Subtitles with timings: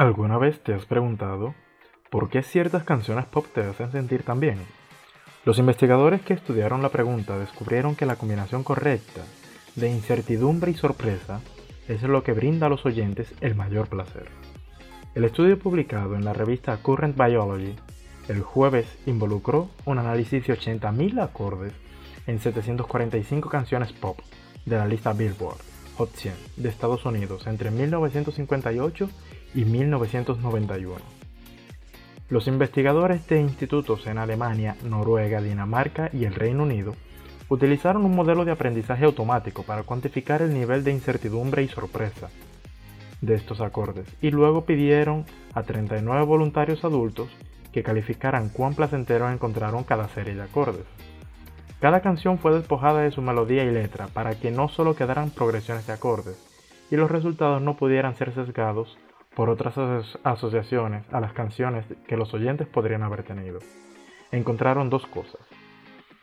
[0.00, 1.54] ¿Alguna vez te has preguntado
[2.08, 4.56] por qué ciertas canciones pop te hacen sentir tan bien?
[5.44, 9.20] Los investigadores que estudiaron la pregunta descubrieron que la combinación correcta
[9.76, 11.42] de incertidumbre y sorpresa
[11.86, 14.24] es lo que brinda a los oyentes el mayor placer.
[15.14, 17.76] El estudio publicado en la revista Current Biology
[18.28, 21.74] el jueves involucró un análisis de 80.000 acordes
[22.26, 24.18] en 745 canciones pop
[24.64, 25.69] de la lista Billboard
[26.00, 29.10] Hot 100 de Estados Unidos entre 1958
[29.54, 30.96] y 1991.
[32.30, 36.94] Los investigadores de institutos en Alemania, Noruega, Dinamarca y el Reino Unido
[37.50, 42.30] utilizaron un modelo de aprendizaje automático para cuantificar el nivel de incertidumbre y sorpresa
[43.20, 47.28] de estos acordes y luego pidieron a 39 voluntarios adultos
[47.72, 50.86] que calificaran cuán placentero encontraron cada serie de acordes.
[51.80, 55.86] Cada canción fue despojada de su melodía y letra para que no solo quedaran progresiones
[55.86, 56.36] de acordes,
[56.90, 58.98] y los resultados no pudieran ser sesgados
[59.34, 59.74] por otras
[60.22, 63.60] asociaciones a las canciones que los oyentes podrían haber tenido.
[64.30, 65.40] Encontraron dos cosas.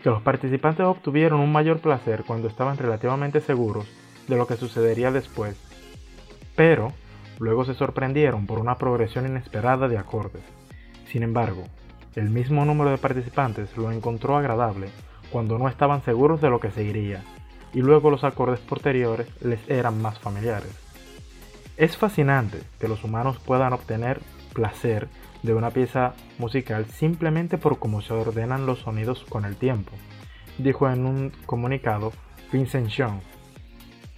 [0.03, 3.87] Que los participantes obtuvieron un mayor placer cuando estaban relativamente seguros
[4.27, 5.57] de lo que sucedería después,
[6.55, 6.93] pero
[7.39, 10.43] luego se sorprendieron por una progresión inesperada de acordes.
[11.07, 11.63] Sin embargo,
[12.15, 14.89] el mismo número de participantes lo encontró agradable
[15.31, 17.23] cuando no estaban seguros de lo que seguiría,
[17.73, 20.71] y luego los acordes posteriores les eran más familiares.
[21.77, 24.19] Es fascinante que los humanos puedan obtener
[24.53, 25.07] placer
[25.43, 29.91] de una pieza musical simplemente por cómo se ordenan los sonidos con el tiempo,
[30.57, 32.11] dijo en un comunicado
[32.51, 33.21] Vincent Jean,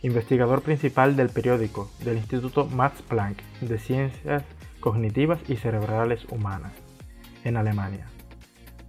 [0.02, 4.43] investigador principal del periódico del Instituto Max Planck de Ciencias
[4.80, 6.71] Cognitivas y Cerebrales Humanas,
[7.43, 8.07] en Alemania.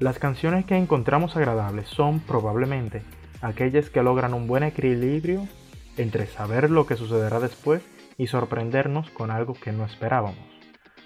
[0.00, 3.02] Las canciones que encontramos agradables son probablemente
[3.42, 5.46] aquellas que logran un buen equilibrio
[5.98, 7.82] entre saber lo que sucederá después
[8.16, 10.38] y sorprendernos con algo que no esperábamos.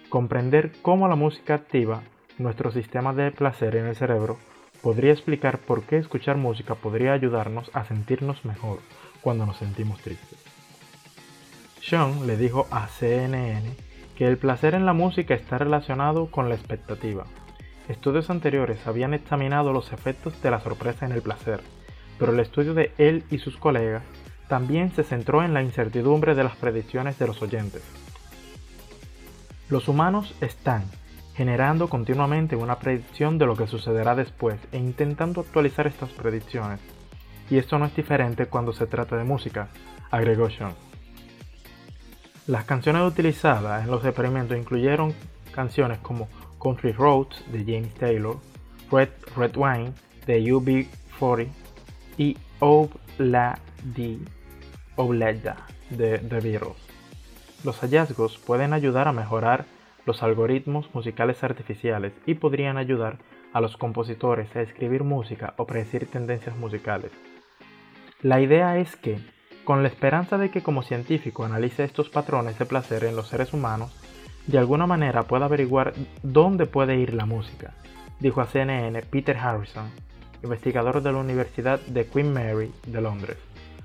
[0.09, 2.05] Comprender cómo la música activa
[2.39, 4.38] nuestro sistema de placer en el cerebro
[4.81, 8.78] podría explicar por qué escuchar música podría ayudarnos a sentirnos mejor
[9.22, 10.38] cuando nos sentimos tristes.
[11.83, 13.75] Sean le dijo a CNN
[14.16, 17.25] que el placer en la música está relacionado con la expectativa.
[17.89, 21.61] Estudios anteriores habían examinado los efectos de la sorpresa en el placer,
[22.19, 24.03] pero el estudio de él y sus colegas
[24.49, 27.83] también se centró en la incertidumbre de las predicciones de los oyentes.
[29.69, 30.84] Los humanos están
[31.34, 36.81] generando continuamente una predicción de lo que sucederá después e intentando actualizar estas predicciones.
[37.51, 39.69] Y esto no es diferente cuando se trata de música,
[40.11, 40.75] agregó Sean.
[42.47, 45.12] Las canciones utilizadas en los experimentos incluyeron
[45.53, 46.28] canciones como
[46.64, 48.38] Country Roads de James Taylor,
[48.91, 49.92] Red, Red Wine
[50.26, 51.48] de UB40
[52.16, 52.88] y Oh
[53.19, 53.58] La
[53.94, 54.25] Di
[54.97, 55.56] Obleda
[55.91, 56.76] de The Beatles.
[57.62, 59.66] Los hallazgos pueden ayudar a mejorar
[60.06, 63.19] los algoritmos musicales artificiales y podrían ayudar
[63.53, 67.12] a los compositores a escribir música o predecir tendencias musicales.
[68.20, 69.19] La idea es que,
[69.64, 73.53] con la esperanza de que como científico analice estos patrones de placer en los seres
[73.53, 73.94] humanos,
[74.47, 77.72] de alguna manera pueda averiguar dónde puede ir la música,
[78.21, 79.88] dijo a CNN Peter Harrison,
[80.43, 83.38] investigador de la Universidad de Queen Mary de Londres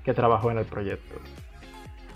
[0.04, 1.16] que trabajó en el proyecto.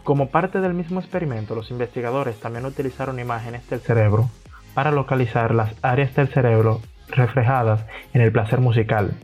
[0.03, 4.29] Como parte del mismo experimento, los investigadores también utilizaron imágenes del cerebro
[4.75, 9.15] para localizar las áreas del cerebro reflejadas en el placer musical.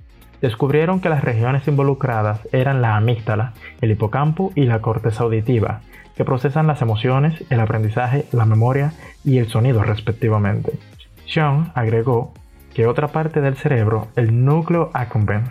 [0.40, 5.82] Descubrieron que las regiones involucradas eran la amígdala, el hipocampo y la corteza auditiva,
[6.16, 8.92] que procesan las emociones, el aprendizaje, la memoria
[9.24, 10.78] y el sonido respectivamente.
[11.26, 12.32] Sean agregó
[12.74, 15.50] que otra parte del cerebro, el núcleo accumbens,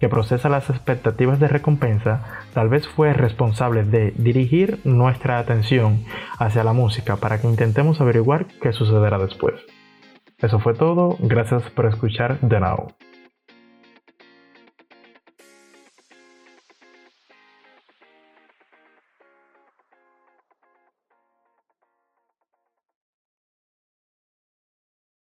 [0.00, 2.22] que procesa las expectativas de recompensa,
[2.54, 6.04] tal vez fue responsable de dirigir nuestra atención
[6.38, 9.54] hacia la música para que intentemos averiguar qué sucederá después.
[10.38, 12.97] Eso fue todo, gracias por escuchar de Now.